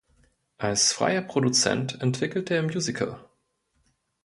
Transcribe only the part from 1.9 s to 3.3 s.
entwickelte er Musical!